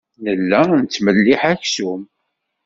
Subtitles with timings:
[0.23, 2.01] Nella nettmelliḥ aksum.